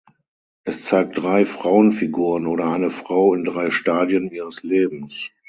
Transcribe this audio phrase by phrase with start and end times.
[0.63, 5.29] Es zeigt drei Frauenfiguren oder eine Frau in drei Stadien ihres Lebens.